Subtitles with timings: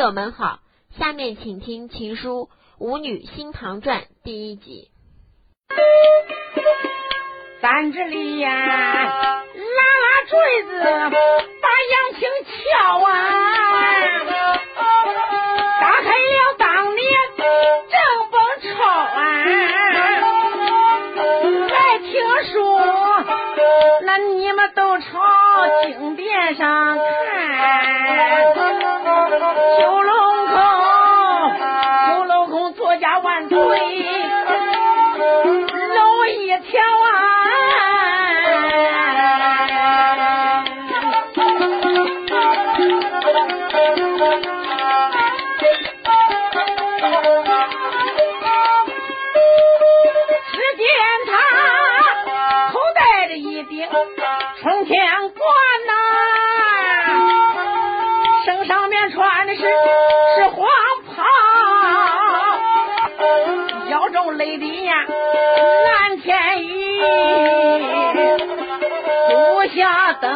[0.00, 0.60] 友们好，
[0.98, 4.90] 下面请听《情书舞女新唐传》第一集。
[7.60, 8.62] 咱这里呀，拉
[9.04, 13.12] 拉坠子把杨青撬啊，
[15.80, 17.04] 打开了当年
[17.36, 17.44] 正
[18.32, 18.40] 本
[18.72, 19.20] 抄啊，
[21.68, 22.10] 来听
[22.50, 22.56] 书
[24.06, 25.04] 那你们都朝
[25.84, 26.89] 经典上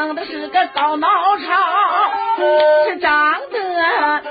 [0.04, 1.46] 下蹬的是个高脑巢，
[2.84, 4.22] 是长得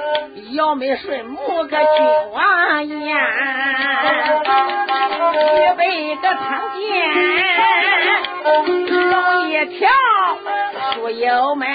[0.52, 1.88] 腰美顺目个君
[2.31, 3.17] 王颜。
[5.33, 6.80] 预备个长剑，
[9.09, 9.89] 容易条，
[10.93, 11.67] 书友们，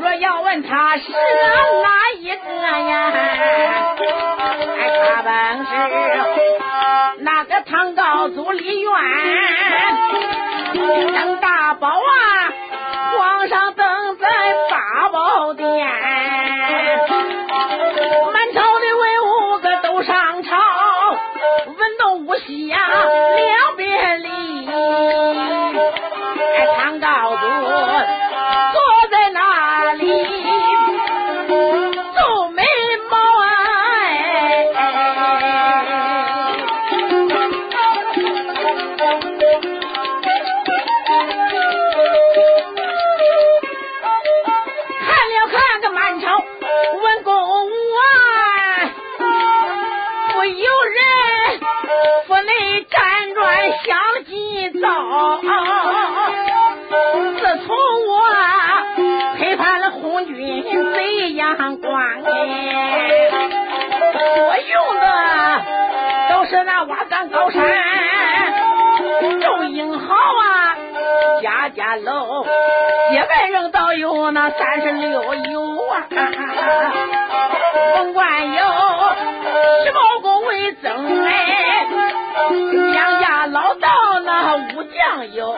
[0.00, 3.12] 若要问他是哪一个呀？
[4.78, 5.32] 哎，他本
[5.66, 5.72] 是
[7.24, 8.92] 那个唐高祖李渊，
[10.74, 11.92] 登大宝啊，
[66.48, 67.62] 是那瓦岗高山
[69.40, 70.76] 众英豪啊，
[71.42, 72.46] 家家楼，
[73.12, 76.06] 结拜人倒有那三十六友啊，
[77.94, 78.64] 甭管有
[79.84, 81.86] 十包公为增哎，
[82.94, 83.88] 杨家老道
[84.24, 85.54] 那武将有，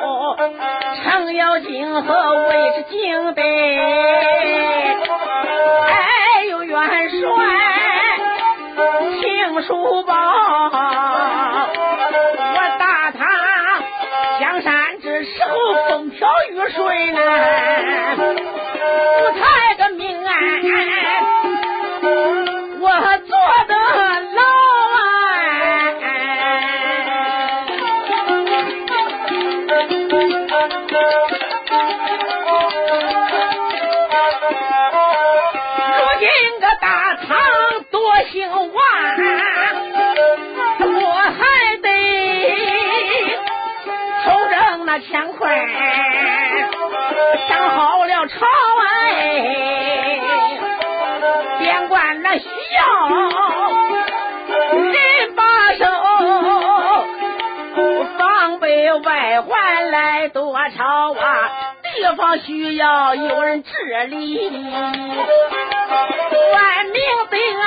[1.05, 3.43] 程咬金和尉迟敬德，
[5.87, 6.81] 哎呦元
[7.11, 7.40] 帅
[9.63, 10.15] 书包，
[12.55, 13.27] 我打他
[14.39, 15.57] 江山之时候
[15.89, 17.21] 风调雨顺呢，
[18.17, 20.31] 不太个命啊，
[45.51, 46.87] 那乾坤，
[47.49, 48.47] 想好了朝
[48.87, 48.87] 哎，
[51.59, 52.45] 边关那需
[52.77, 52.81] 要
[54.93, 55.43] 人把
[55.75, 55.85] 守，
[58.17, 61.51] 防备外患来夺朝啊，
[61.83, 63.73] 地方需要有人治
[64.07, 64.49] 理，
[66.53, 67.65] 万民平安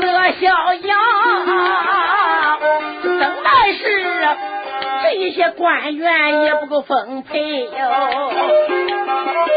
[0.00, 0.96] 乐逍遥，
[5.14, 7.70] 这些官员也不够分配哟，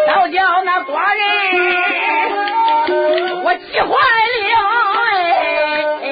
[0.08, 1.26] 倒叫那寡人
[3.44, 3.90] 我急坏
[4.46, 4.56] 了
[6.04, 6.08] 哎！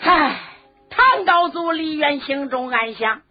[0.00, 0.40] 唉，
[0.90, 3.22] 唐高祖李渊心中暗想：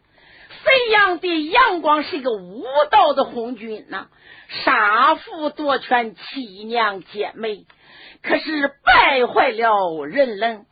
[0.64, 4.08] 隋炀帝杨广是个无道的昏君呐、
[4.66, 7.66] 杀父夺权，欺娘姐妹，
[8.24, 10.66] 可是败坏了人伦。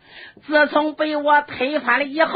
[0.45, 2.33] 自从被我推翻了以后，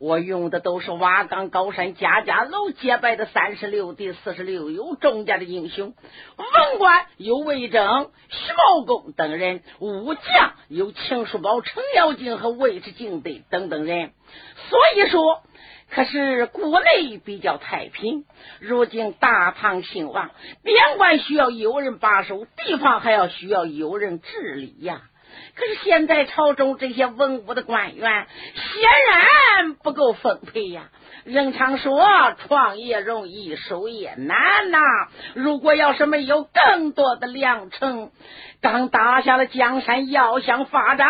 [0.00, 5.94] 我用的都是瓦岗高山家家楼结拜的三十六弟、四十六友众家的英雄，
[6.36, 14.12] 文官有魏征、徐茂公等人，武将有秦叔宝、程咬金和尉迟敬德等等人。
[14.70, 15.42] 所以说，
[15.90, 18.24] 可是国内比较太平。
[18.60, 20.30] 如今大唐兴亡，
[20.62, 25.02] 边关需要有人把守，地方还要需要有人治理呀。
[25.54, 30.90] 可是现在朝中这些文武的官员显然不够分配呀。
[31.24, 32.00] 人常说
[32.46, 34.78] 创业容易守业难呐。
[35.34, 38.10] 如果要是没有更多的良臣，
[38.60, 41.08] 刚打下了江山，要想发展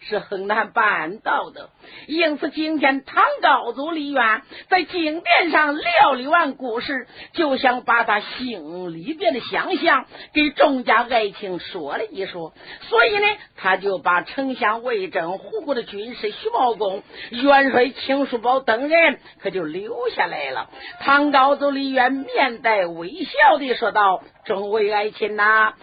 [0.00, 1.70] 是很难办到的。
[2.06, 12.52] 因此，今天唐高祖李渊在经殿上料理完故事，就想把他心里边的想象给众家爱卿说了一说。
[12.82, 13.26] 所以呢，
[13.56, 20.68] 他就把丞相魏征、胡国的军师徐茂公、元帅秦叔宝等人可就留下来了。
[21.00, 25.74] 唐高祖李渊面带微笑的说道：“众位爱卿呐。”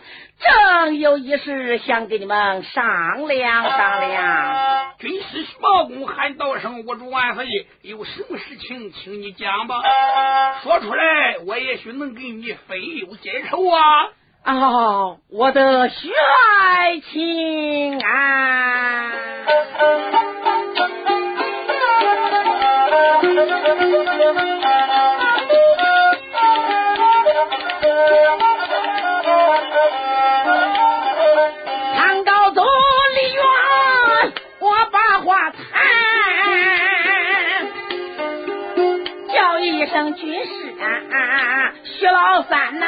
[0.41, 4.97] 正有一事想跟你们商量商量。
[4.97, 7.45] 军师徐茂公喊道声：“我主万岁！
[7.83, 9.75] 有什么事情，请你讲吧。
[10.63, 13.81] 说出来，我也许能给你分忧解愁啊。”
[14.43, 19.11] 哦，我的徐爱情啊！
[31.97, 32.63] 唐高宗
[33.15, 33.43] 李渊
[34.59, 35.59] 我把话谈
[39.33, 40.49] 叫一声军师
[40.79, 42.85] 啊徐老三呐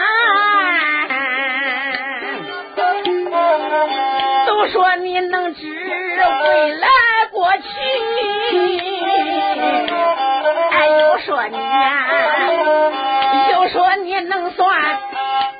[13.51, 14.99] 又说你能算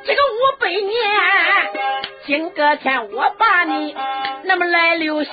[0.06, 0.84] 这个五百年。
[2.26, 3.96] 今个天我把你
[4.44, 5.32] 那么来留下，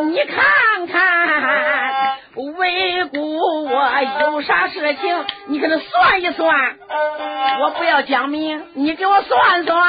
[0.00, 2.18] 你看看。
[2.34, 3.90] 为顾我
[4.20, 6.76] 有啥事情，你给他算一算。
[7.60, 9.82] 我不要讲明，你给我算算。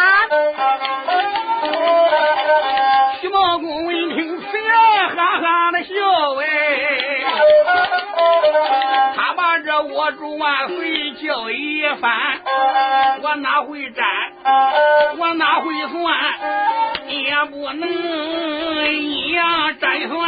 [3.21, 3.92] 徐茂公
[10.43, 12.11] 万岁叫一番，
[13.21, 14.05] 我哪会占，
[15.17, 16.13] 我哪会算，
[17.07, 17.89] 也不能
[18.91, 20.19] 一样占算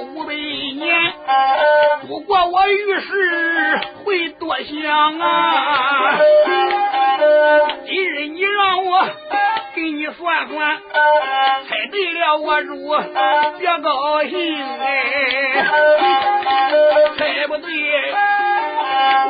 [0.00, 1.12] 五百年。
[2.08, 6.18] 不过我遇事会多想啊，
[7.86, 9.06] 今日你让我
[9.74, 10.80] 给你算算，
[11.68, 12.76] 猜对了我主
[13.58, 15.66] 别高兴哎，
[17.18, 17.68] 猜不对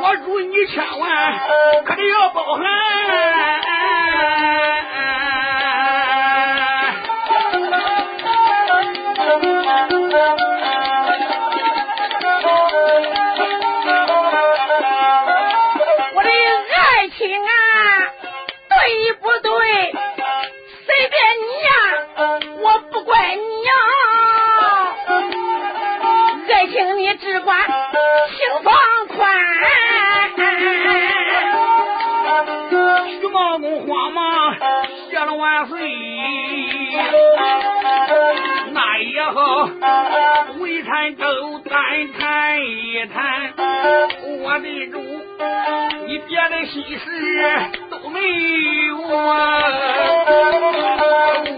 [0.03, 1.39] 我祝你千万
[1.85, 2.65] 可得要包涵。
[40.61, 43.53] 为臣都谈谈一谈。
[44.41, 45.01] 我的主，
[46.07, 47.07] 你别的心事
[47.91, 48.21] 都没
[48.87, 49.63] 有啊！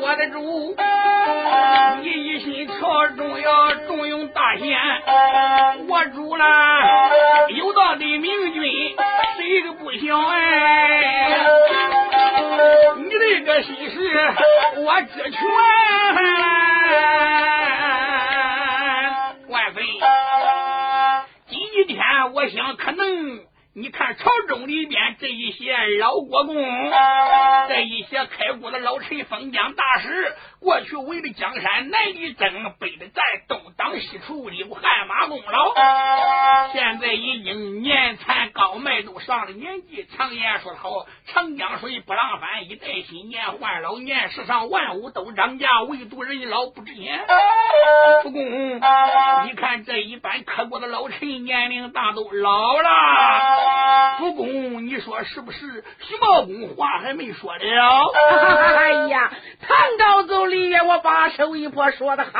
[0.00, 0.76] 我的主，
[2.02, 4.78] 你一心朝中要重用大贤，
[5.88, 6.44] 我主了
[7.50, 8.62] 有道的明君，
[9.36, 10.36] 谁个不想哎？
[12.96, 13.96] 你这个心事
[14.76, 15.40] 我知全，
[20.00, 21.26] 万岁！
[21.48, 23.55] 今天我想可能。
[23.78, 26.56] 你看朝中里边这一些老国公，
[27.68, 35.74] 这一些开国的老臣、封疆大使，过去为了江山难一争，北的战东挡西除，立汗马功劳。
[36.72, 40.06] 现在已经年残高迈，都上了年纪。
[40.16, 44.30] 常言说得好，长江水不浪翻，一代新年换老年。
[44.30, 47.26] 世上万物都涨价，唯独人老不值钱。
[48.22, 53.65] 主公，你看这一般开国的老臣，年龄大都老了。
[54.18, 55.84] 主公，你说是不是？
[56.00, 57.60] 徐茂公话还没说了。
[58.76, 62.30] 哎呀，唐高祖李渊，我把手一拨，说的好，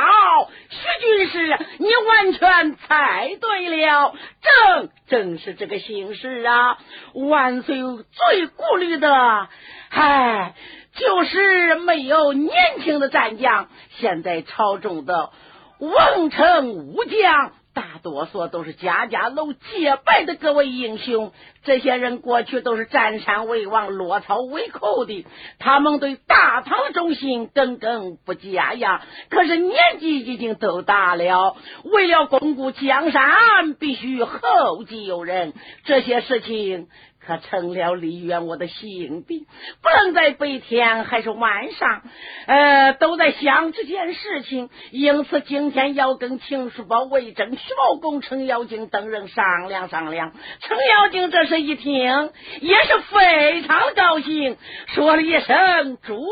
[0.69, 6.77] 徐军师，你完全猜对了，正正是这个形势啊！
[7.13, 9.47] 万岁最顾虑的，
[9.89, 10.53] 唉，
[10.95, 13.69] 就是没有年轻的战将。
[13.99, 15.31] 现在朝中的
[15.79, 17.51] 文臣武将。
[17.77, 21.31] 大多数都是家家楼结拜的各位英雄，
[21.63, 25.27] 这些人过去都是占山为王、落草为寇的，
[25.59, 29.03] 他们对大唐的忠心耿耿不加呀。
[29.29, 35.53] 可是年纪已经都大了，为了巩固江山，必须后继有人，
[35.83, 36.87] 这些事情。
[37.27, 39.45] 他成了李渊我的心病，
[39.81, 42.01] 不论在白天还是晚上，
[42.47, 44.69] 呃，都在想这件事情。
[44.91, 50.31] 因此今天要跟秦叔宝、魏征、徐茂公、程咬金等人商量商量。
[50.61, 52.31] 程咬金这时一听，
[52.61, 54.55] 也是非常高兴，
[54.87, 56.23] 说了一声：“主啊！”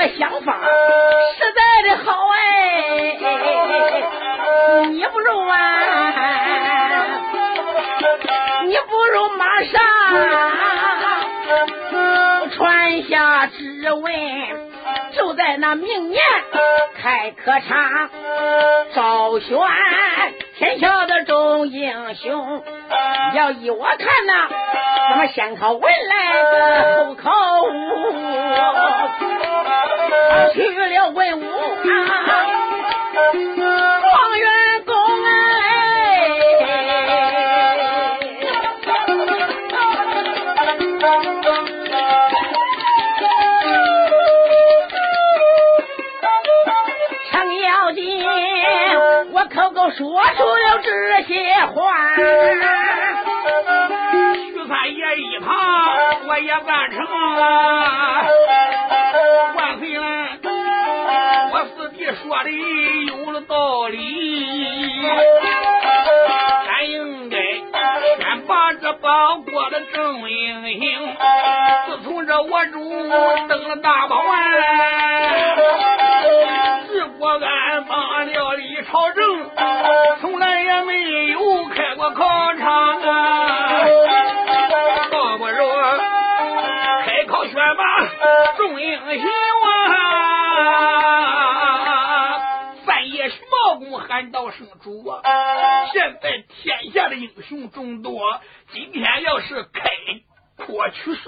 [0.00, 0.56] 这想法
[1.36, 3.18] 实在的好哎，
[4.90, 5.80] 你不如啊，
[8.64, 9.80] 你不如马上
[12.52, 14.12] 传下旨文，
[15.16, 16.22] 就在那明年
[17.02, 18.08] 开科场，
[18.94, 19.58] 招选
[20.58, 22.64] 天下的众英雄。
[23.34, 24.48] 要依我看呐，
[25.10, 27.30] 咱们先考文来后考
[27.62, 27.68] 武。
[30.54, 31.50] 去了文武啊，
[34.00, 34.46] 状元
[49.96, 52.22] 说出了这些话，徐
[54.68, 55.48] 三爷一旁
[56.26, 57.40] 我也办成了
[59.56, 59.98] 万岁
[61.52, 61.96] 我四弟。
[62.22, 63.96] 说的有了道理，
[66.66, 67.36] 咱应该
[68.18, 70.82] 先把这包裹的正英雄。
[71.86, 72.78] 自从这我主
[73.48, 74.32] 登了大宝啊，
[78.90, 79.50] 朝政，
[80.20, 83.84] 从来也没有开过考场啊。
[85.10, 85.66] 倒不如
[87.04, 87.84] 开考选拔
[88.56, 89.68] 众英雄啊。
[94.08, 95.20] 喊道声主啊！
[95.92, 98.40] 现在天下的英雄众多，
[98.72, 99.90] 今天要是开
[100.68, 101.20] 阔取士，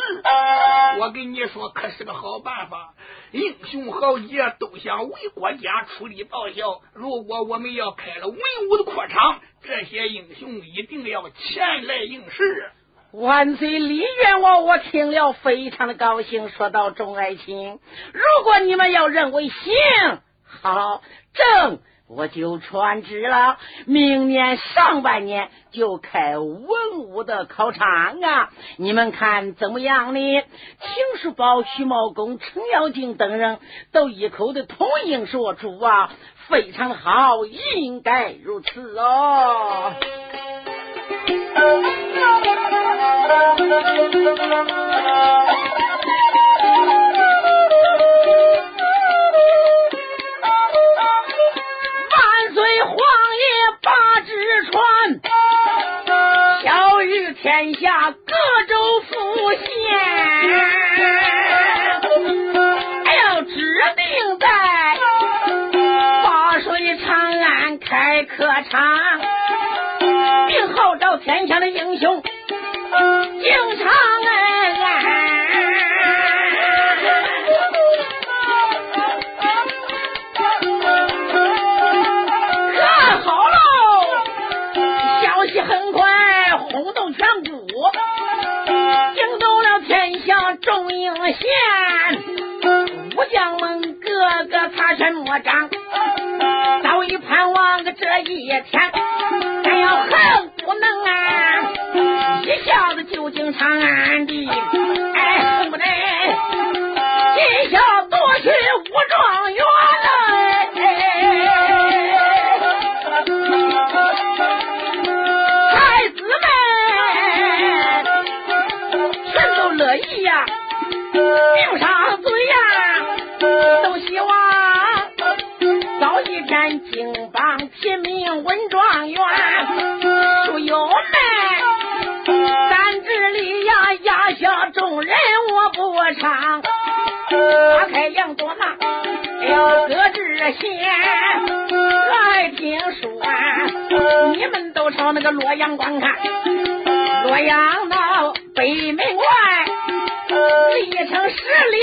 [0.99, 2.93] 我跟你说可是个好办法。
[3.33, 6.83] 英雄豪杰都想为国家出力报效。
[6.93, 12.71] 如果我们要开了文武的阔场，这些英雄一定要前来应试。
[13.13, 13.79] 万岁！
[13.79, 17.81] 李元王，我听了非常的高兴，说道：“众爱卿，
[18.13, 19.73] 如果你们要认为行，
[20.45, 21.81] 好正。”
[22.13, 28.51] 我就传旨了，明年上半年就开文武的考场啊！
[28.79, 30.21] 你们看怎么样呢？
[30.21, 33.61] 秦叔宝、徐茂公、程咬金等人
[33.93, 36.11] 都一口的同意说：“主啊，
[36.49, 39.93] 非常好，应该如此哦。
[57.43, 58.35] ”天下各
[58.69, 59.15] 州府
[59.53, 59.65] 县，
[63.07, 63.55] 哎呦指
[63.97, 64.05] 定
[64.39, 64.47] 在
[66.23, 67.09] 灞水长
[67.41, 68.87] 安开客场，
[70.49, 72.20] 并号召天下的英雄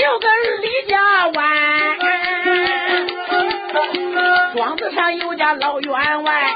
[0.08, 0.26] 十六个
[0.62, 0.96] 李家
[1.34, 1.98] 湾。
[4.56, 6.50] 庄子上有家老员外，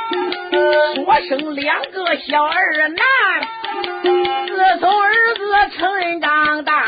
[0.94, 3.04] 说生两个小儿男。
[4.02, 6.82] 自从儿子成人长大，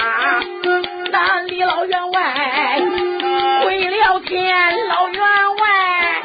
[1.12, 2.80] 那李老员外
[3.62, 4.88] 回了天。
[4.88, 6.22] 老员外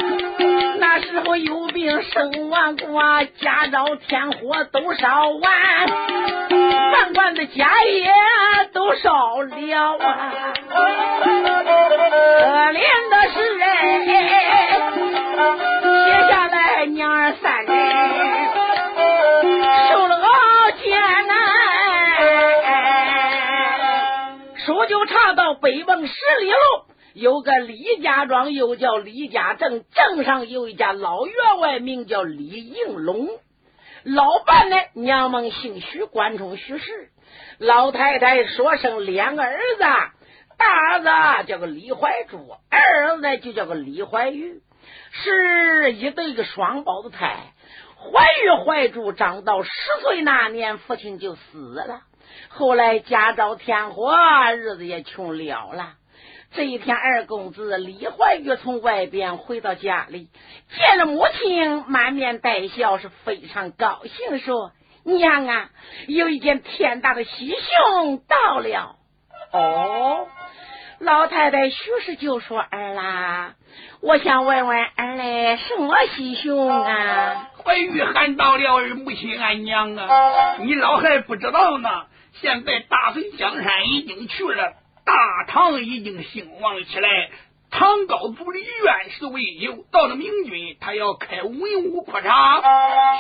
[0.80, 5.52] 那时候有病生完瓜，家遭天火都烧完，
[7.10, 8.14] 饭馆的家业
[8.72, 10.32] 都烧了啊！
[10.70, 10.84] 可
[12.72, 13.68] 怜的是哎。
[16.06, 17.76] 接下来娘儿三人
[19.90, 20.30] 受了熬
[20.84, 21.36] 艰难，
[24.66, 26.58] 书就查到北瓮十里路
[27.14, 33.30] 有个李家庄，又叫李家镇，镇上有一家老员外，名叫李应龙。
[34.04, 37.10] 老伴呢，娘们姓徐，官中徐氏。
[37.58, 39.84] 老太太说生两个儿子，
[40.58, 44.62] 大儿子叫个李怀柱，二儿子呢就叫个李怀玉。
[45.12, 47.36] 是一对个双胞胎，
[47.98, 49.70] 怀玉怀柱长到十
[50.02, 52.02] 岁那年，父亲就死了。
[52.48, 54.16] 后来家遭天火，
[54.56, 55.96] 日子也穷了了。
[56.52, 60.30] 这一天，二公子李怀玉从外边回到家里，
[60.76, 64.72] 见了母亲，满面带笑，是非常高兴，说
[65.06, 65.70] ：“娘啊，
[66.08, 68.96] 有一件天大的喜讯到了。”
[69.54, 70.28] 哦。
[71.00, 73.54] 老太太许氏就说：“儿啦，
[74.02, 81.90] 我想问问儿嘞，什么喜讯啊？”怀玉喊到了：“母亲，俺娘啊，你老还不知道呢。
[82.42, 84.74] 现在大隋江山已经去了，
[85.10, 87.32] 大唐已经兴旺起来。
[87.72, 92.62] 唐高祖李渊是魏有，到了明军，他要开文武扩场，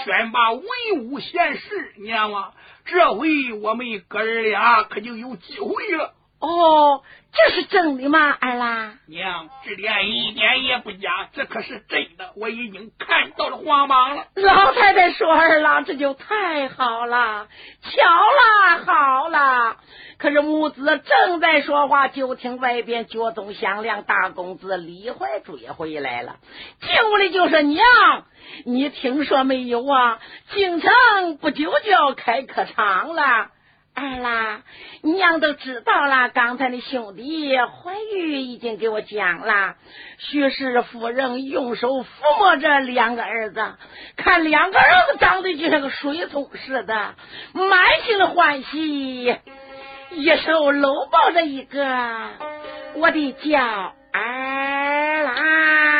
[0.03, 0.63] 选拔文
[1.05, 1.93] 武贤士。
[1.98, 2.53] 娘啊，
[2.85, 8.97] 这回我们哥儿俩可就有机会了。”哦，这是真的吗，二郎？
[9.07, 12.31] 娘，这点一点也不假，这可是真的。
[12.37, 14.23] 我已经看到了黄榜了。
[14.35, 17.47] 老太太说：“二郎，这就太好了，
[17.81, 19.77] 巧了，好了。”
[20.17, 26.37] 可是母子正在说话，就听外边脚踪响亮，大公子李怀追回来了。
[26.79, 27.85] 进屋里就说：“娘，
[28.65, 30.19] 你听说没有啊？
[30.51, 33.49] 京城不久就要开客场了。”
[34.00, 34.62] 二啦，
[35.01, 36.29] 娘都知道了。
[36.29, 39.75] 刚才那兄弟怀玉已经给我讲了，
[40.18, 42.05] 徐氏夫人用手抚
[42.40, 43.74] 摸着两个儿子，
[44.16, 47.16] 看两个儿子长得就像个水桶似的，
[47.53, 49.35] 满心的欢喜，
[50.12, 51.83] 一手搂抱着一个
[52.96, 53.59] 我的叫
[54.14, 55.99] 儿啦。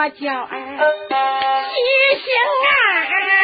[0.00, 0.56] 我叫儿
[1.68, 2.32] 喜兴
[2.64, 3.39] 啊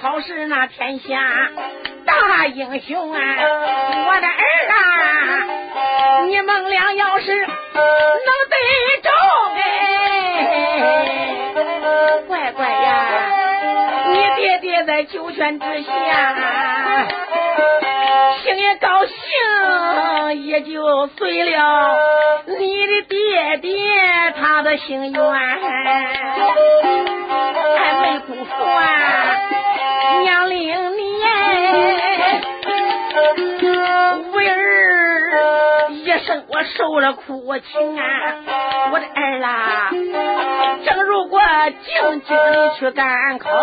[0.00, 1.20] 天下
[2.06, 7.46] 大英雄啊，我的儿啊，你们俩要是能
[8.48, 8.56] 得
[9.02, 9.12] 中
[9.56, 9.62] 哎，
[12.26, 13.26] 乖乖呀，
[14.08, 15.92] 你爹爹在九泉之下，
[18.42, 19.14] 心也高兴，
[20.46, 21.98] 也就随了
[22.58, 23.76] 你的爹爹
[24.40, 25.22] 他的心愿，
[27.76, 28.99] 还没辜负啊
[36.64, 38.02] 受了苦情啊，
[38.92, 39.90] 我的儿啦，
[40.84, 41.40] 正如果
[41.84, 43.56] 静静的去赶考啊，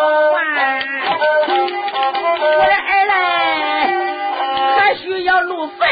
[2.57, 3.13] 我的儿嘞
[4.79, 5.85] 还需要路费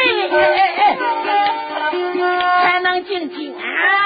[2.63, 4.04] 才能进京啊。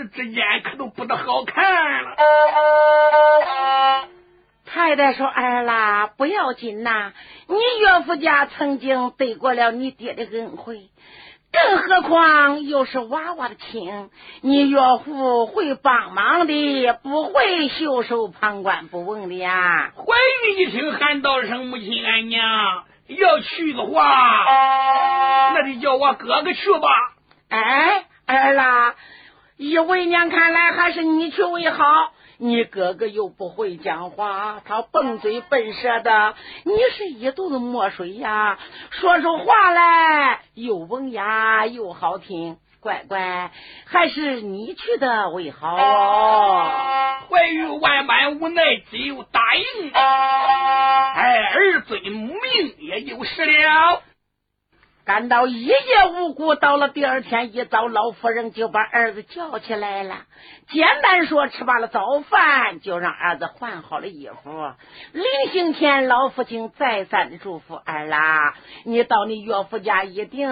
[0.00, 2.16] 时之间可都不得好看了。
[4.64, 7.12] 太太说：“儿啦，不要紧呐，
[7.48, 10.88] 你岳父家曾经得过了你爹的恩惠，
[11.52, 14.08] 更何况又是娃娃的亲，
[14.40, 20.04] 你岳父会帮忙的，不会袖手旁观不问的呀。”怀
[20.46, 24.44] 玉一听，喊道声：“母亲，俺娘。”要去的话，
[25.52, 26.88] 那得叫我哥哥去吧。
[27.48, 28.94] 哎，儿啦，
[29.60, 31.84] 依为娘看来，还是你去为好。
[32.38, 42.56] 你哥哥又不会讲话，他笨嘴笨舌的，你是一肚子墨水呀，说出话来又文雅又好听。
[42.80, 43.50] 乖乖，
[43.84, 47.18] 还是你去的为好哦。
[47.28, 49.90] 怀玉万般无奈，只有答应。
[49.92, 54.00] 哎，儿尊母命，也就是了。
[55.10, 55.76] 感到一夜
[56.14, 60.18] 无故，到了第二天一早，老夫人就把儿子叫起来了。
[60.68, 64.70] 简单说，吃罢了早饭，就让儿子换好了衣服。
[65.10, 68.54] 临行前，老父亲再三的嘱咐儿啦
[68.86, 70.48] ：“你到你岳父家一定。”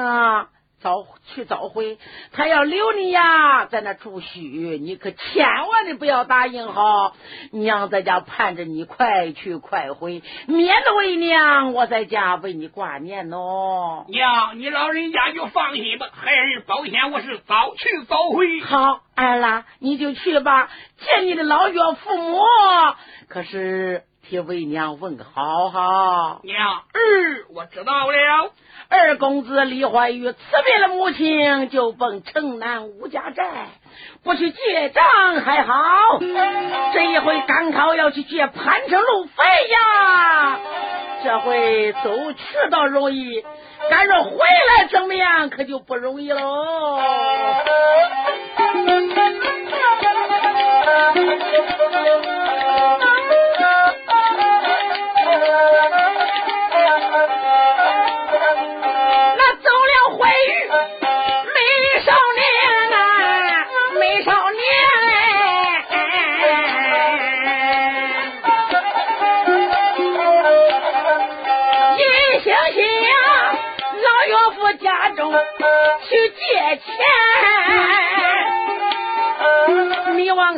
[0.81, 1.99] 早去早回，
[2.33, 4.39] 他要留你呀，在那住宿，
[4.79, 7.13] 你可千万的不要答应哈。
[7.51, 14.05] 娘在家盼着你快去快回，免得为娘我在家为你挂念哦。
[14.09, 18.61] 娘，你老人家就放心吧，孩儿保险我是早去早回。
[18.61, 22.41] 好，儿啦，你就去吧，见你的老岳父母。
[23.29, 26.41] 可是替为娘问个好哈。
[26.43, 28.53] 娘，儿我知道了。
[28.91, 33.69] 二公子李怀玉辞别了母亲，就奔城南吴家寨，
[34.23, 35.03] 不去借账
[35.43, 35.75] 还好，
[36.93, 40.59] 这一回赶考要去借潘城路费呀。
[41.25, 43.43] 这回走去倒容易，
[43.91, 46.99] 赶着回来怎么样，可就不容易喽。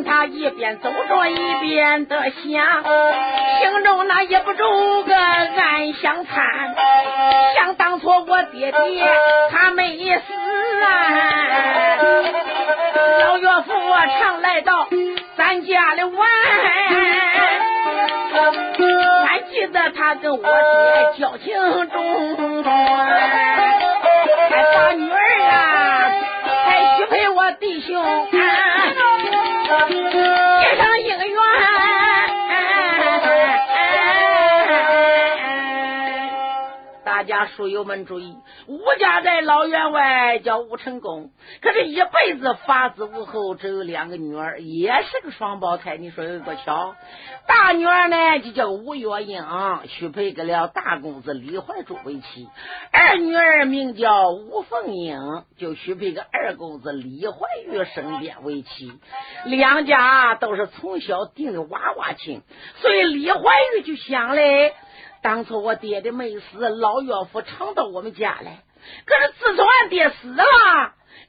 [0.03, 2.83] 他一边走着一边的想，
[3.59, 6.75] 心中那也不住个暗香惨。
[7.55, 9.05] 想当初我爹爹
[9.51, 10.33] 他没死
[10.83, 10.87] 啊，
[13.19, 13.71] 老岳父
[14.19, 14.87] 常来到
[15.37, 16.27] 咱家里玩，
[19.27, 21.53] 俺记得他跟我爹交情
[21.89, 22.63] 重，
[24.49, 25.51] 还把女儿啊
[26.65, 27.91] 还许配我弟兄。
[37.47, 38.35] 书友们注意，
[38.67, 45.97] 吴家寨老员外叫吴成功，可是一辈子发子无后，只有两个女儿，也是个双胞胎。
[45.97, 46.95] 你说有多巧？
[47.47, 49.43] 大女儿呢就叫吴月英，
[49.87, 52.47] 许配给了大公子李怀柱为妻；
[52.91, 55.17] 二女儿名叫吴凤英，
[55.57, 58.91] 就许配给二公子李怀玉身边为妻。
[59.45, 62.41] 两家都是从小定的娃娃亲，
[62.77, 63.39] 所以李怀
[63.75, 64.73] 玉就想嘞：
[65.21, 68.63] 当初我爹爹没死，老岳父常到我们家来。
[69.05, 70.43] 可是自从俺爹死了，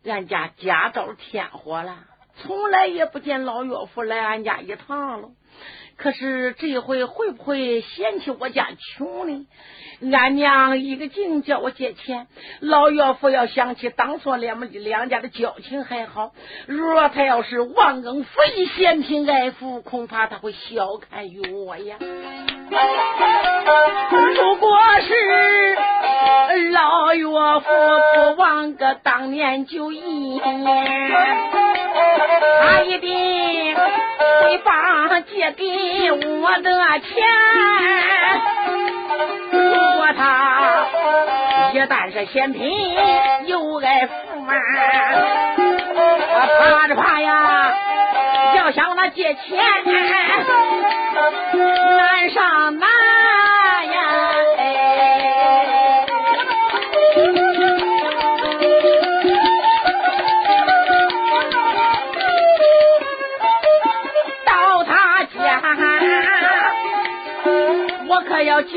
[0.04, 1.98] 俺家家着天火了，
[2.36, 5.28] 从来也不见老岳父来俺家一趟了。
[6.02, 9.46] 可是这回会不会嫌弃我家穷呢？
[10.12, 12.26] 俺娘一个劲叫我借钱，
[12.58, 16.32] 老岳父要想起当初两们两家的交情还好。
[16.66, 21.98] 若他要是忘恩负义、嫌贫爱富，恐怕他会小看于我呀。
[24.34, 25.76] 如果是
[26.72, 27.70] 老岳父
[28.14, 30.40] 不忘个当年旧义，
[32.60, 35.64] 他一定会把借给
[36.40, 37.10] 我的钱。
[39.50, 39.58] 如
[39.96, 40.86] 果他
[41.72, 42.60] 一旦是嫌贫
[43.46, 44.52] 又爱富嘛，
[46.58, 47.74] 怕着怕呀，
[48.56, 49.58] 要向他借钱，
[51.96, 52.88] 难上难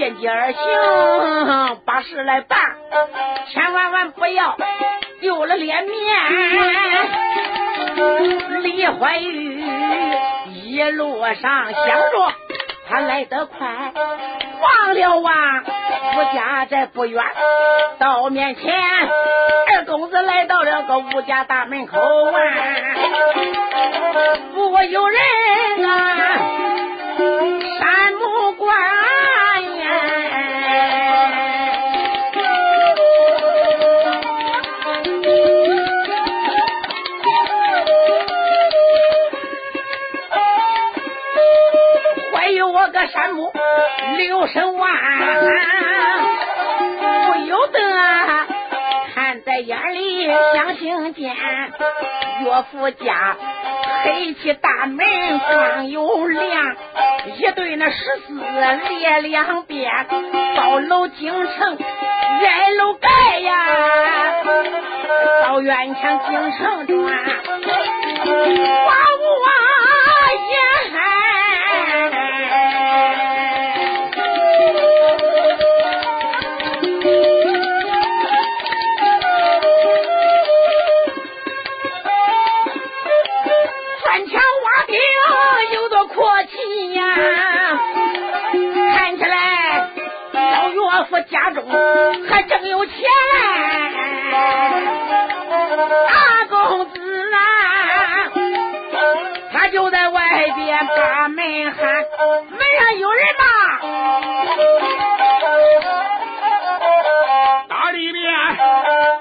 [0.06, 0.62] 见机而行，
[1.84, 2.60] 把事来办，
[3.52, 4.56] 千万万不要
[5.20, 5.96] 丢了脸面。
[8.62, 9.64] 李怀玉
[10.54, 12.32] 一路上想着
[12.88, 13.66] 他来得快，
[14.62, 15.64] 忘了啊
[16.16, 17.24] 吴家在不远，
[17.98, 18.76] 到面前
[19.74, 22.40] 二公子来到了个吴家大门口啊，
[24.54, 25.20] 不有人
[25.90, 26.38] 啊，
[27.80, 28.78] 山木关
[44.62, 44.94] 万，
[47.28, 47.80] 不由得
[49.14, 53.36] 看在眼里相信见，岳父家
[54.04, 55.00] 黑漆大门
[55.40, 56.76] 光有亮，
[57.38, 58.34] 一对那十四
[58.90, 59.92] 列两边，
[60.56, 61.78] 高楼京城
[62.46, 63.56] 矮楼盖呀，
[65.44, 66.96] 到院墙京城转，
[92.88, 92.98] 前
[93.34, 93.38] 来，
[96.08, 96.94] 大公子
[97.34, 97.38] 啊，
[99.52, 100.20] 他就在外
[100.56, 101.84] 边把门喊，
[102.50, 103.44] 门上有人吗？
[107.68, 108.24] 打里面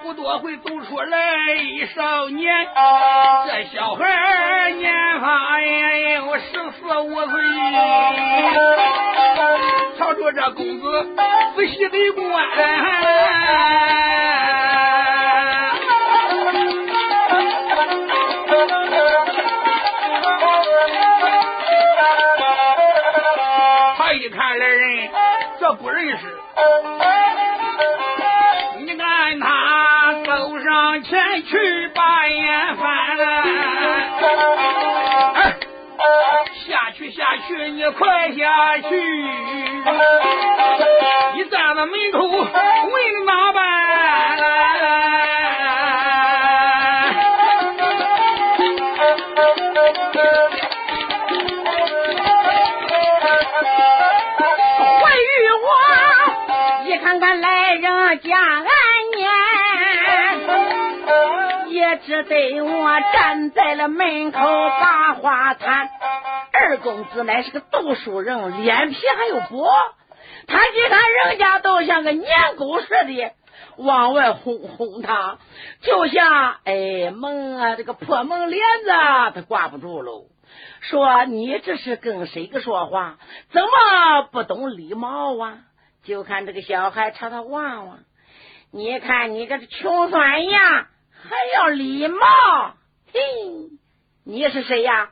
[0.03, 2.67] 不多会走出来一少年，
[3.49, 7.33] 这小孩年方也有十四五岁。
[10.05, 11.17] 瞧着这公子
[11.57, 12.25] 仔细的观。
[25.81, 26.23] 不认识，
[28.79, 33.17] 你看他走上前去把眼翻，
[36.67, 38.89] 下去下去，你快下去，
[41.35, 42.45] 你站在门口问
[43.27, 43.61] 哪办？
[55.01, 55.23] 怀玉
[55.61, 55.67] 我
[56.87, 57.83] 一看看来人
[58.21, 58.65] 家安
[59.17, 59.23] 年，
[61.69, 65.91] 也只得我站在了门口把话谈。
[66.67, 69.69] 二公子乃是个读书人，脸皮还有薄。
[70.47, 70.99] 他一看
[71.29, 73.33] 人家都像个年狗似的，
[73.77, 75.37] 往外轰轰他，
[75.83, 78.91] 就像哎门啊这个破门帘子，
[79.35, 80.25] 他挂不住喽。
[80.81, 83.19] 说你这是跟谁个说话？
[83.51, 85.59] 怎么不懂礼貌啊？
[86.03, 87.99] 就看这个小孩朝他望望，
[88.73, 92.27] 你看你个穷酸样，还要礼貌？
[93.13, 93.21] 嘿，
[94.25, 95.11] 你是谁呀？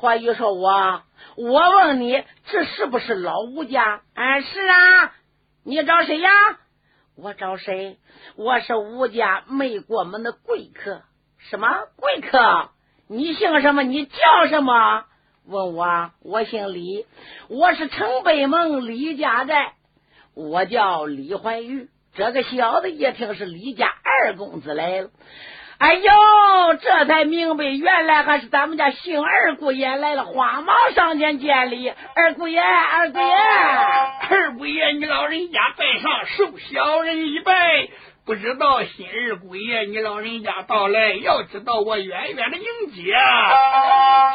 [0.00, 1.02] 怀玉说：“我，
[1.36, 5.12] 我问你，这是不是老吴家？”“啊，是啊。
[5.64, 6.30] ”“你找谁呀
[7.16, 7.98] ？”“我找谁？
[8.36, 11.02] 我是吴家没过门的贵客。
[11.50, 12.70] ”“什么贵客？
[13.08, 13.82] 你姓什么？
[13.82, 15.04] 你叫什么
[15.46, 17.06] ？”“问我，我姓李，
[17.48, 19.54] 我是城北门李家的。”
[20.34, 25.10] 我叫李怀玉，这个小子一听是李家二公子来了，
[25.78, 31.92] 哎呦，这才明白，原来还是咱们家姓二姑爷来了，慌忙上前见礼。
[32.14, 33.34] 二姑爷，二姑爷，
[34.30, 37.88] 二姑爷，你老人家拜上，受小人一拜。
[38.24, 43.14] 不知道新二姑爷，你老人家到来，要知道我远远的迎接。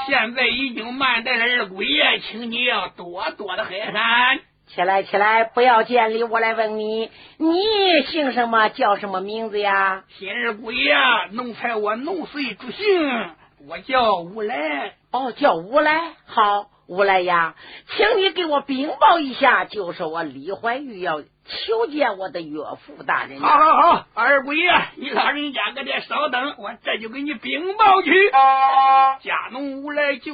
[0.08, 4.39] 现在已经慢待了，二姑爷，请你要多多的海涵。
[4.73, 5.43] 起来，起来！
[5.43, 8.69] 不要见礼，我来问你，你姓什么？
[8.69, 10.05] 叫什么名字呀？
[10.17, 10.95] 新二姑爷，
[11.31, 13.36] 奴才我奴随主姓，
[13.67, 14.93] 我叫吴来。
[15.12, 16.13] 哦，叫吴来。
[16.25, 17.55] 好，吴来呀，
[17.89, 23.41] 请你给我禀报一下，就是我李怀玉要求见我的岳父大人。
[23.41, 28.31] 好好好，二姑爷，你老人家搁这稍等，我这就给你禀报去。
[28.31, 30.34] 家奴吴来就。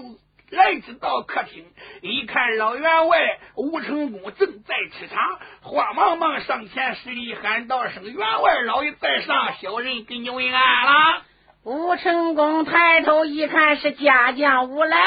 [0.50, 1.66] 来至到客厅，
[2.02, 3.18] 一看老员外
[3.56, 11.22] 吴成功正在吃茶，慌忙忙上前施礼，喊道声：“员外老爷在上，小人给你问安了。”
[11.66, 14.98] 吴成功抬头一看，是家将吴来，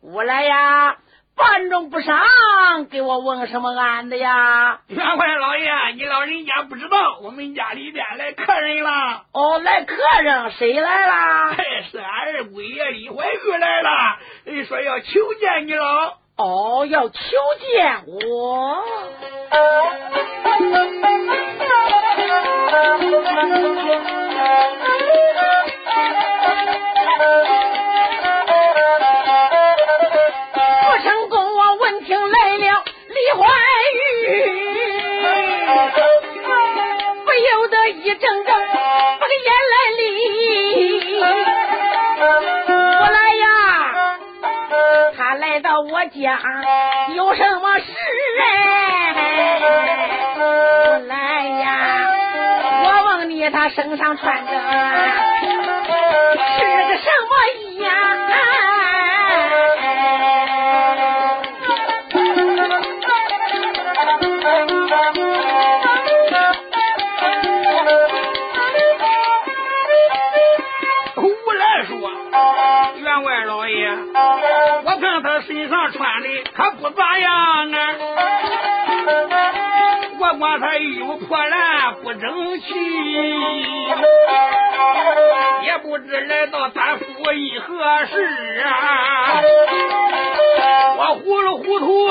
[0.00, 0.96] 吴来呀。
[1.40, 2.20] 半中不上，
[2.90, 4.80] 给我问什么案子呀？
[4.88, 9.22] 员外老爷，你老人家不知道，我们家里边来客人了。
[9.32, 11.56] 哦，来客人，谁来了？
[11.90, 14.18] 是俺二姑爷李怀玉来了，
[14.66, 16.18] 说要求见你了。
[16.36, 17.18] 哦，要求
[17.60, 18.84] 见我。
[47.14, 47.84] 有什么事
[48.40, 49.14] 哎？
[51.06, 52.10] 来呀！
[52.84, 52.88] 我
[53.18, 54.52] 问你，他身上穿着
[82.20, 82.66] 争气，
[85.64, 89.42] 也不知来到咱府为何事啊！
[90.98, 92.08] 我糊里糊涂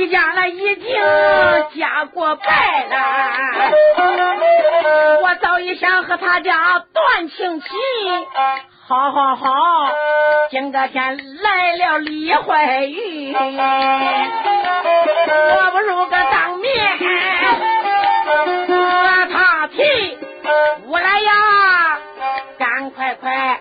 [0.00, 0.96] 你家来已经
[1.78, 2.96] 家过败了，
[5.22, 7.68] 我早已想和他家断亲情。
[8.88, 9.46] 好好好，
[10.50, 13.36] 今个天来了李怀玉，我
[15.72, 16.96] 不如个当面
[18.66, 18.72] 和
[19.30, 20.18] 他提。
[20.86, 21.30] 我来呀，
[22.58, 23.60] 赶快快，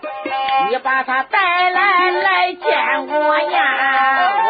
[0.70, 4.49] 你把他带来来见我呀！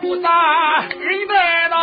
[0.00, 1.76] 不大，人在到。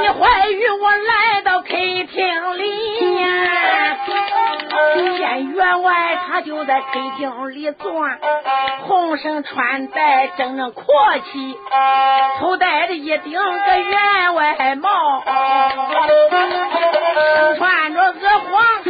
[0.00, 3.96] 你怀玉，我来到客厅里呀，
[5.16, 6.86] 见员外他就在客
[7.16, 7.92] 厅里坐，
[8.86, 10.84] 红绳穿戴整整阔
[11.32, 11.58] 气，
[12.40, 15.32] 头戴着一顶个员外帽，身
[17.56, 18.84] 穿着鹅黄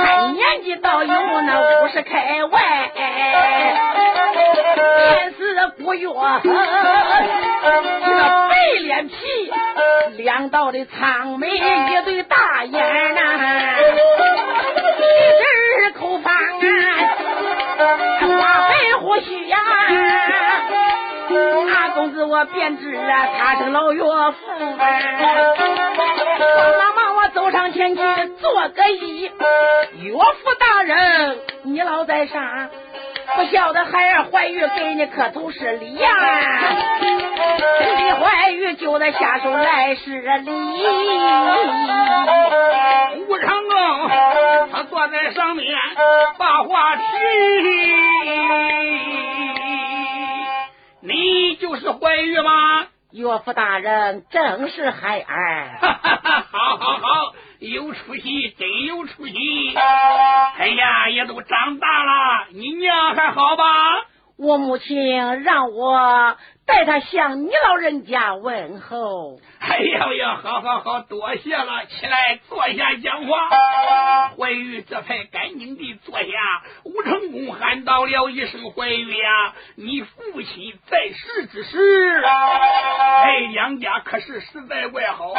[0.04, 2.90] 看年纪倒有那五十开外，
[4.98, 5.40] 面似
[5.78, 6.48] 古月，是
[8.14, 9.14] 个白脸皮，
[10.18, 13.20] 两道的苍眉，一对大眼呐，
[14.98, 16.36] 一阵口方啊。
[18.22, 18.28] 花
[18.68, 19.56] 白胡须呀，
[21.74, 24.06] 大公子我便知啊，他是老岳父。
[26.78, 27.01] 忙忙我
[27.34, 28.02] 走上前去
[28.40, 29.30] 做个揖，
[30.00, 32.68] 岳父大人，你老在上，
[33.36, 36.08] 不晓得孩儿怀玉给你磕头施礼呀。
[37.96, 40.50] 李怀玉就在下手来施礼。
[43.28, 44.08] 吴长庚
[44.70, 45.66] 他坐在上面
[46.36, 47.02] 把话题，
[51.00, 52.86] 你就是怀玉吗？
[53.12, 55.78] 岳父大人，正是孩儿。
[55.80, 59.74] 哈哈哈，好好好，有出息，真有出息。
[59.76, 63.64] 哎呀，也都长大了，你娘还好吧？
[64.38, 66.36] 我母亲让我
[66.72, 69.38] 代他向你老人家问候。
[69.60, 74.30] 哎呀呀，好好好，多谢了，起来坐下讲话。
[74.38, 76.26] 怀玉这才赶紧地坐下。
[76.84, 85.34] 吴成功喊道了一声：“怀玉呀，你父亲在世之时，哎，两家可是实在怪好。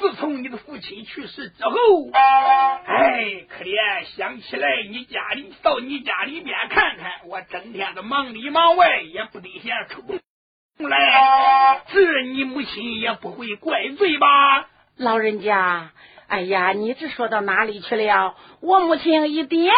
[0.00, 1.70] 自从你的父亲去世之后，
[2.12, 10.02] 哎，可怜想起来你家里，到你家里边看看，我整天的忙里忙外，也不得闲抽。”
[10.78, 14.66] 来，这你母亲也不会怪罪吧？
[14.96, 15.90] 老人家，
[16.26, 18.34] 哎呀，你这说到哪里去了？
[18.60, 19.72] 我母亲一点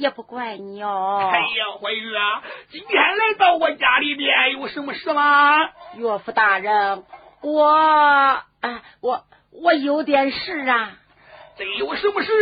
[0.00, 1.30] 也不怪你哦。
[1.32, 1.46] 哎呀，
[1.80, 5.58] 怀玉啊，今天来到我家里边有什么事吗？
[5.96, 7.04] 岳父大人，
[7.40, 8.44] 我啊，
[9.00, 10.92] 我我有点事啊。
[11.56, 12.32] 真有什么事，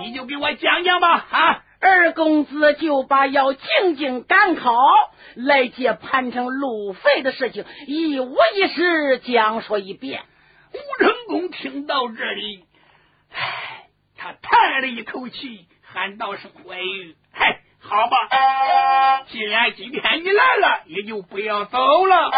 [0.00, 1.62] 你就给我讲讲吧啊！
[1.80, 4.72] 二公子就把要进京赶考
[5.34, 10.22] 来接潘城路费的事情一五一十讲说一遍。
[10.72, 12.64] 吴成功听到这里，
[13.32, 22.30] 唉，他叹了一口气，喊道声：“怀玉，嗨。”好吧，既然今天你来了，也就不要走了，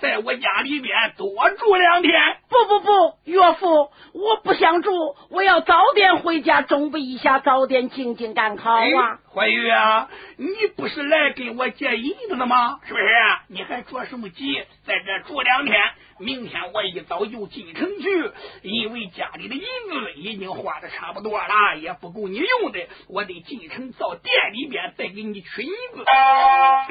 [0.00, 2.12] 在我家里面多住两天。
[2.48, 4.90] 不不不，岳父，我不想住，
[5.30, 9.18] 我要早点回家，准备一下，早点静静赶考啊。
[9.34, 12.78] 怀玉啊，你不是来给我借银子的吗？
[12.86, 13.06] 是不是？
[13.48, 14.62] 你还着什么急？
[14.86, 15.74] 在这住两天，
[16.18, 18.30] 明天我一早就进城去，
[18.62, 24.94] 因为家里的银子已经花的差不多了，也不够你用的，我得进城到店里边。
[24.96, 26.04] 再给你取银子，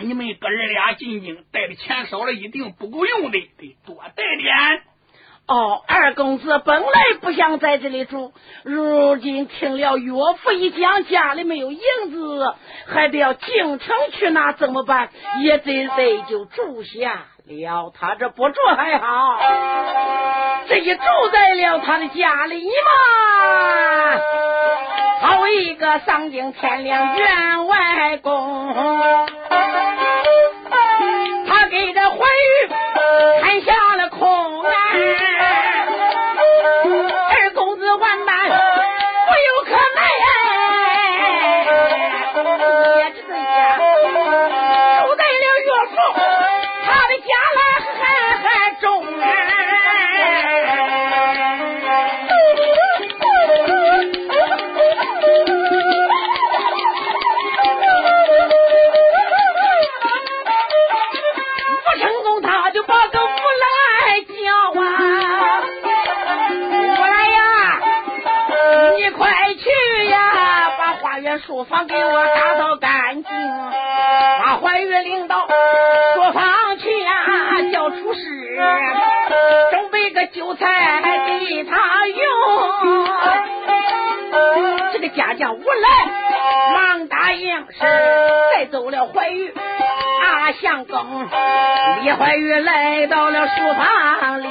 [0.03, 4.53] 你们哥儿俩进京带的钱少了，一定不够用的，得多带点。
[5.47, 6.89] 哦，二公子本来
[7.21, 12.55] 不想在这里住，如今听了岳父一讲，家里没有银子，
[12.87, 15.11] 还得要进城去拿，怎么办？
[15.41, 17.91] 也得得就住下了。
[17.99, 19.39] 他这不住还好，
[20.67, 22.71] 这一住在了他的家里嘛。
[25.21, 28.73] 好一个丧尽天良员外公，
[85.35, 87.79] 叫我来，忙答应是
[88.53, 91.27] 带走了怀玉啊，相公。
[92.03, 94.47] 李怀玉来到了书房里，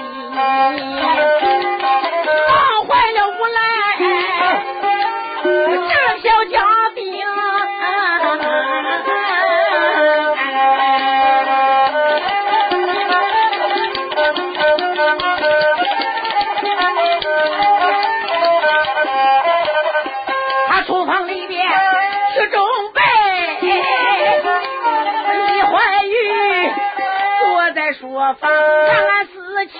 [28.40, 28.50] 在书房
[28.88, 29.32] 看事
[29.66, 29.78] 情。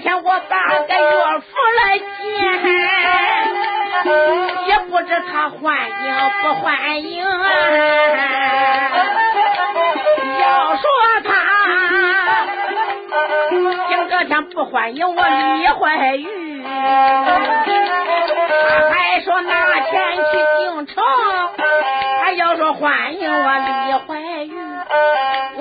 [0.00, 0.56] 天我把
[0.86, 2.06] 个岳父来见，
[4.68, 5.58] 也不知他欢
[5.90, 6.06] 迎
[6.40, 7.10] 不欢迎。
[10.40, 10.82] 要说
[11.24, 11.28] 他
[13.88, 16.68] 今个天不欢迎我李怀玉，他
[18.88, 19.90] 还说拿钱
[20.30, 21.02] 去京城。
[22.22, 24.17] 他要说欢迎我李怀玉，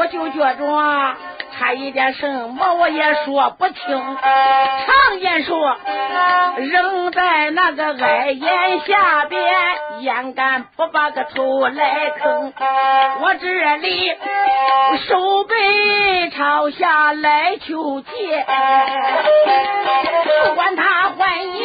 [0.07, 1.15] 就觉着。
[1.59, 3.75] 差一点什么我也说不清。
[3.79, 5.75] 常言说，
[6.57, 9.43] 扔在那个矮檐下边，
[10.01, 12.53] 焉敢不把个头来坑？
[13.21, 14.11] 我这里
[15.07, 18.45] 手背朝下来求见，
[20.45, 21.56] 不管他欢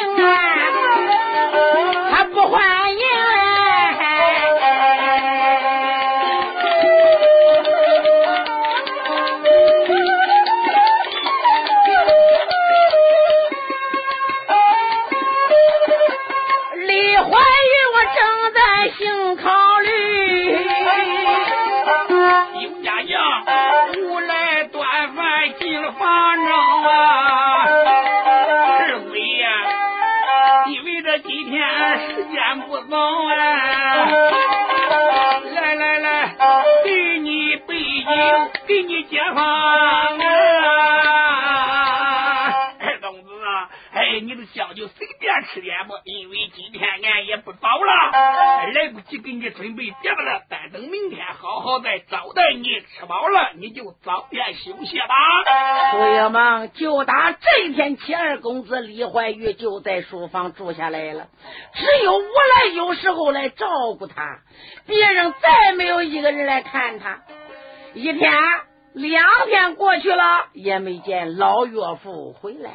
[45.52, 45.96] 吃点吧？
[46.04, 48.10] 因为今天俺也不早了，
[48.72, 50.42] 来不及给你准备别的了。
[50.48, 55.06] 但等明天好好再招待你，吃饱了你就早点休息吧。
[55.90, 61.26] 朋友们，就打这一天起，二公子李怀玉就在书房住下来了。
[61.74, 63.66] 只有我来有时候来照
[63.98, 64.38] 顾他，
[64.86, 67.18] 别人再没有一个人来看他。
[67.94, 68.32] 一天、
[68.94, 72.70] 两天过去了，也没见老岳父回来。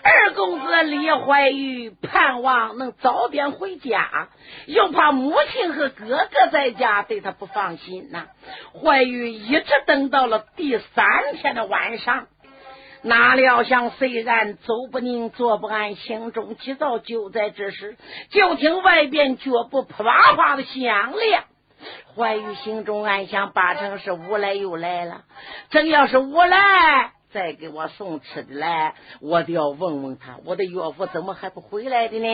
[0.00, 4.28] 二公子李怀玉盼望能早点回家，
[4.66, 8.28] 又怕母亲和哥哥在家对他不放心呐。
[8.80, 12.28] 怀玉一直等到了第三天的晚上，
[13.02, 16.98] 哪料想虽然走不宁，坐不安，心中急躁。
[16.98, 17.96] 就在这时，
[18.30, 20.04] 就听外边脚步啪
[20.36, 21.44] 啪的响亮。
[22.16, 25.22] 怀玉心中暗想：八成是无赖又来了。
[25.70, 27.12] 真要是无赖。
[27.30, 32.26] 再给我送吃的来，我都要问问他，我的岳父怎么还不回来的呢？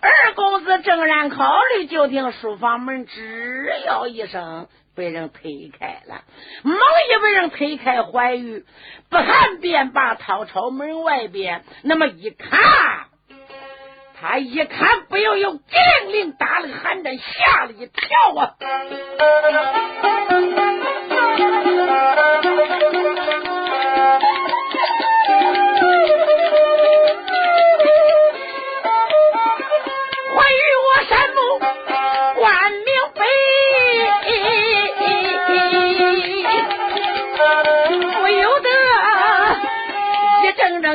[0.00, 4.66] 二公子正然考虑，就听书房门吱要一声，
[4.96, 6.22] 被人推开了。
[6.62, 8.64] 猛一被人推开，怀玉
[9.10, 11.62] 不喊便罢，逃朝门外边。
[11.82, 12.50] 那么一看，
[14.26, 15.60] 他一看不要有金
[16.14, 18.08] 铃打了个寒战，吓了一跳
[18.40, 18.56] 啊！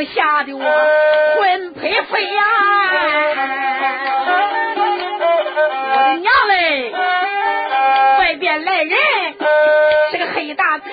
[0.06, 0.64] 吓得我
[1.40, 2.44] 魂飞飞呀！
[5.92, 6.92] 我的娘嘞，
[8.20, 8.98] 外边来人，
[10.12, 10.90] 是个黑大哥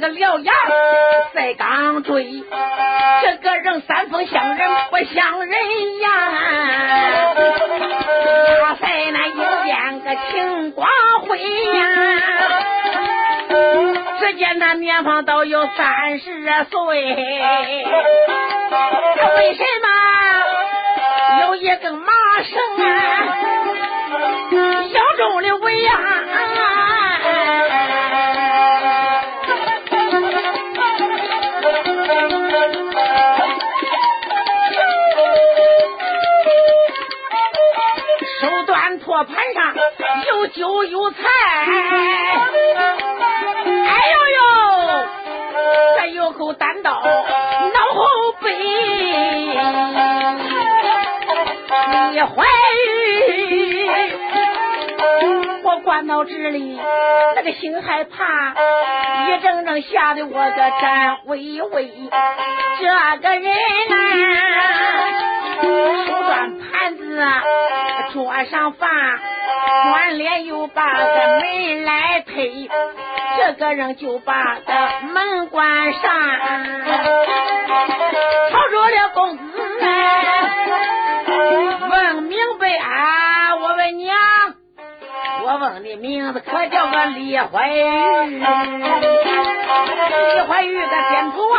[0.00, 0.52] 个獠牙
[1.34, 2.42] 在钢锥，
[3.22, 5.52] 这个人三分像人不像人
[6.00, 6.08] 呀，
[8.62, 9.34] 他在那一
[9.66, 10.88] 见个青光
[11.28, 11.82] 辉呀，
[14.20, 17.14] 只见他年方都有三十岁，
[19.16, 19.88] 他为什么
[21.42, 22.88] 有一根麻绳啊？
[39.24, 39.74] 盘上
[40.28, 41.18] 有酒有菜，
[43.66, 44.42] 哎呦呦，
[45.98, 47.00] 再有口单刀脑
[47.94, 48.04] 后
[48.40, 48.54] 背，
[52.12, 52.44] 你怀，
[55.64, 56.80] 我关到这里，
[57.36, 58.54] 那个心害怕，
[59.28, 61.92] 一阵阵吓得我个战巍巍，
[62.80, 62.86] 这
[63.20, 63.42] 个人
[63.90, 63.94] 呐，
[66.06, 67.00] 手端盘子。
[68.12, 68.90] 桌上饭，
[69.92, 72.68] 转脸又把个门来推，
[73.36, 74.72] 这个人就把个
[75.12, 76.00] 门关上。
[78.50, 79.42] 吵着了公子
[81.88, 83.54] 问明白啊！
[83.56, 84.16] 我问娘，
[85.44, 88.38] 我问你名字可叫个李怀玉？
[90.34, 91.58] 李怀玉个先头啊，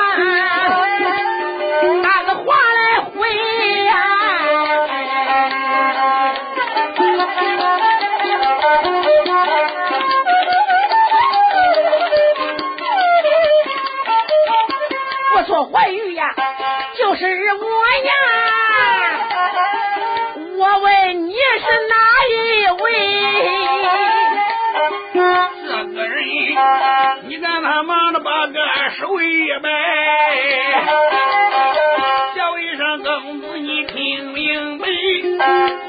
[21.71, 21.95] 是哪
[22.27, 22.33] 一
[22.81, 22.83] 位？
[25.13, 26.17] 这个人，
[27.27, 28.59] 你让他忙着把个
[28.99, 29.69] 手一摆，
[32.35, 34.85] 叫一声公子，你听明白。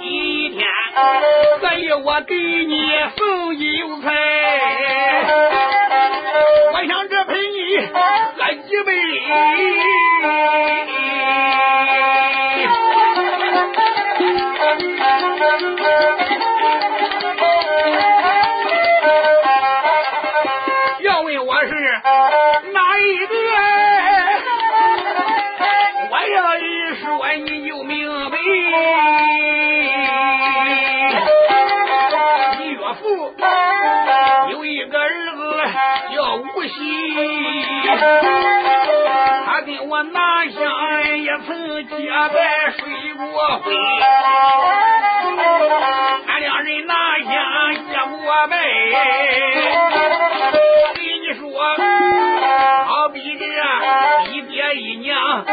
[0.02, 0.64] 一天
[1.60, 4.06] 可以我给你送油菜，
[6.72, 7.92] 我想这陪你喝
[8.68, 8.92] 几杯。
[36.62, 36.74] 叫吴锡。
[39.64, 40.60] 跟我拿香
[41.22, 43.22] 也曾结拜睡过
[43.58, 43.72] 婚，
[46.26, 48.56] 俺两人拿下结过拜。
[50.94, 51.46] 给你说，
[52.86, 53.44] 好比这
[54.32, 55.44] 一爹一娘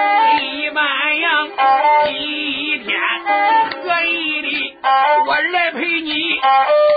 [0.41, 1.47] 一半样，
[2.07, 2.99] 今天
[3.84, 4.47] 可以的，
[5.28, 6.41] 我来陪你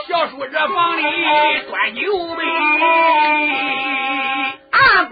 [0.08, 1.02] 小叔这房里
[1.68, 3.81] 端酒杯。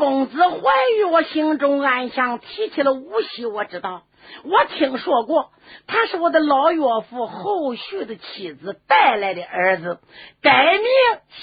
[0.00, 0.58] 公子怀
[0.96, 4.04] 玉，我心中暗想，提起了无锡，我知道，
[4.44, 5.50] 我听说过，
[5.86, 6.80] 他是我的老岳
[7.10, 10.00] 父后续的妻子带来的儿子，
[10.40, 10.86] 改名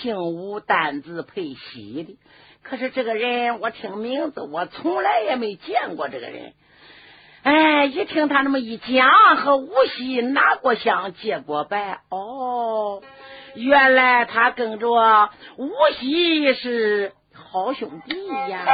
[0.01, 2.17] 姓吴，单字配喜的。
[2.63, 6.53] 可是这个人，我听名字，我从来也没见过这个人。
[7.43, 13.03] 哎，一听他那么一讲，和吴锡拿过香，结过拜，哦，
[13.53, 17.11] 原来他跟着吴锡是。
[17.49, 18.65] 好兄弟呀！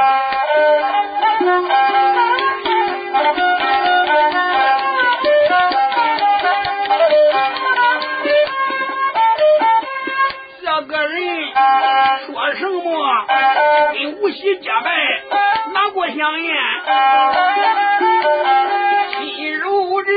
[10.60, 11.14] 这个人
[12.26, 13.26] 说什么？
[13.92, 14.90] 跟无锡结拜，
[15.72, 16.56] 拿过香烟，
[19.18, 20.10] 亲如这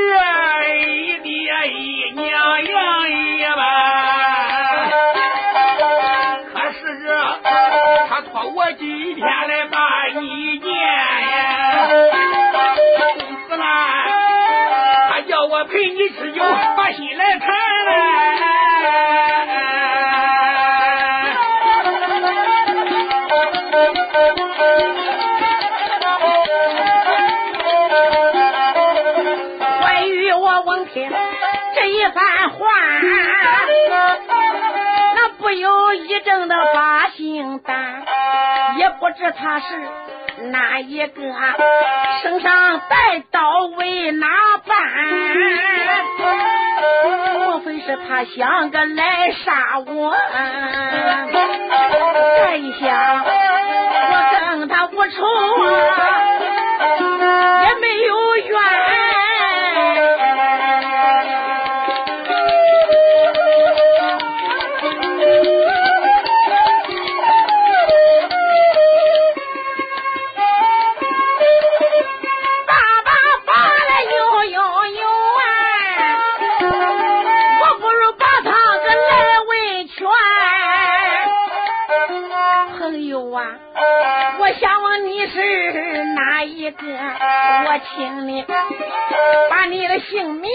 [0.80, 1.30] 一爹
[1.70, 4.27] 一娘样一般。
[9.18, 9.80] 天来把
[10.20, 10.70] 你见，
[13.00, 13.66] 公子啦，
[15.10, 16.44] 他叫我陪你吃酒，
[16.78, 17.48] 把心来谈。
[29.82, 31.12] 怀玉，我闻听
[31.74, 32.68] 这一番话。
[35.16, 38.06] 那不由一阵的发心胆，
[38.76, 39.66] 也不知他是
[40.50, 41.22] 哪一个，
[42.22, 44.28] 身上带刀为哪
[44.66, 44.76] 般？
[47.46, 50.16] 莫非是他想个来杀我？
[52.40, 53.26] 再一想，
[54.12, 54.16] 我
[54.60, 56.37] 跟他无仇啊
[87.66, 88.46] 我请你
[89.50, 90.52] 把你的姓名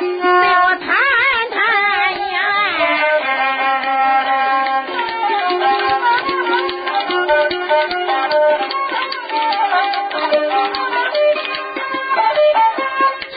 [0.00, 0.88] 对我谈
[1.50, 1.58] 谈
[2.30, 2.36] 呀。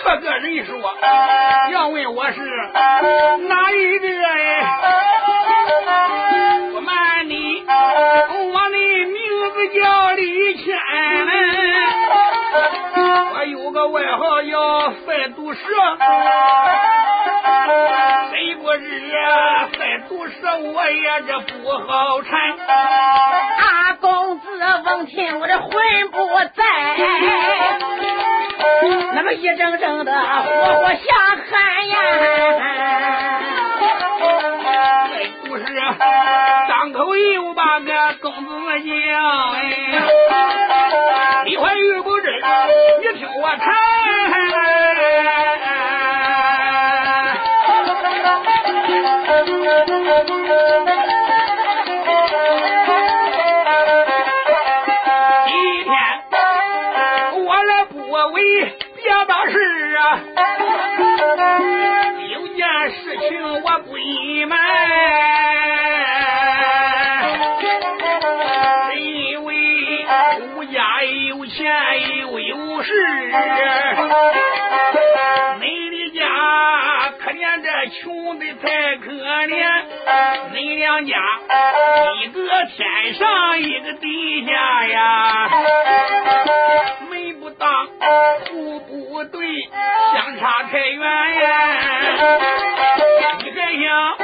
[0.04, 0.72] 这个人说，
[1.72, 2.40] 要问我是
[3.48, 4.00] 哪一
[15.02, 15.60] 叫赛毒蛇，
[18.32, 18.80] 谁不是
[19.78, 20.58] 赛毒蛇？
[20.60, 22.58] 我也这不好缠。
[22.68, 24.48] 大公子
[24.86, 25.70] 闻听我这魂
[26.12, 26.18] 不
[26.54, 26.64] 在，
[29.14, 31.04] 那么一阵阵的活活下
[31.50, 31.98] 汗呀！
[35.08, 35.64] 赛毒蛇
[36.68, 39.60] 张口又把个公子娘哎，
[41.46, 42.28] 李怀玉不知。
[43.02, 43.74] 你听我谈，
[64.42, 64.58] 不隐瞒。
[71.54, 71.68] 前
[72.20, 72.94] 又有势，
[75.60, 76.20] 你的家
[77.20, 77.68] 可怜这
[78.00, 79.52] 穷的太可怜，
[80.54, 81.14] 你两家
[82.24, 85.50] 一个天上一个地下呀，
[87.10, 87.88] 门不当
[88.50, 89.40] 户不对，
[90.14, 91.02] 相差太远
[91.42, 91.50] 呀，
[93.78, 94.18] 想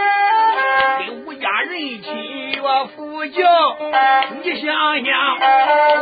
[1.00, 1.72] 给吴家人
[2.02, 3.42] 起我夫叫，
[4.44, 4.66] 你想
[5.04, 5.10] 想，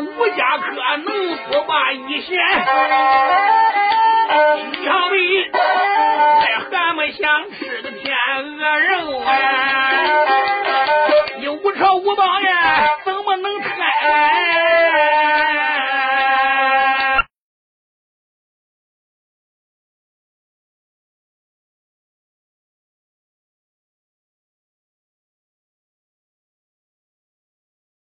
[0.06, 0.66] 吴家可
[0.98, 1.06] 能
[1.52, 2.38] 不把一线。
[4.56, 5.18] 心肠里
[5.52, 5.58] 在
[6.72, 8.16] 还没想吃的天
[8.60, 9.30] 鹅肉啊？
[11.40, 12.50] 你无朝无王爷
[13.04, 13.65] 怎么能？